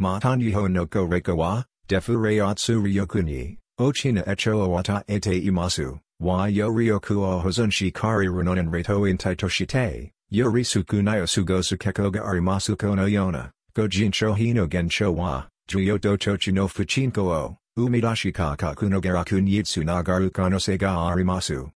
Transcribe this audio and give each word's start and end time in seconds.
Matanyiho 0.00 0.66
no 0.70 0.86
ko 0.86 1.04
wa, 1.36 1.62
defu 1.86 2.16
reatsu 2.16 2.80
ryokuni, 2.80 3.58
ochina 3.78 4.26
echo 4.26 4.52
owata 4.66 5.04
ete 5.06 5.44
imasu, 5.44 6.00
wa 6.18 6.46
yo 6.46 6.70
ryoku 6.70 7.18
o 7.22 7.40
hozon 7.42 7.70
shikari 7.70 8.26
runonen 8.26 8.70
reto 8.70 9.04
in 9.06 9.18
taitoshite, 9.18 10.10
yo 10.30 10.50
sukunai 10.50 11.04
nayosu 11.04 11.44
gosu 11.44 11.76
arimasu 11.76 12.76
kono 12.78 13.06
yona, 13.06 13.50
gojin 13.74 14.10
hino 14.34 14.66
gensho 14.66 15.14
wa, 15.14 15.44
juyo 15.68 15.98
dochochu 15.98 16.50
no 16.54 16.66
fuchinko 16.66 17.18
o, 17.18 17.56
umidashi 17.78 18.32
kakaku 18.32 18.88
no 18.88 19.02
garakun 19.02 19.46
yitsu 19.46 19.84
nagaru 19.84 20.32
kano 20.32 20.56
sega 20.56 20.88
arimasu. 21.12 21.68